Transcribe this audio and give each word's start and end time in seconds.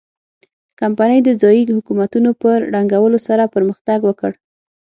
کمپنۍ 0.79 1.19
د 1.23 1.29
ځايي 1.41 1.63
حکومتونو 1.77 2.29
په 2.41 2.49
ړنګولو 2.71 3.19
سره 3.27 3.51
پرمختګ 3.55 3.99
وکړ. 4.05 4.31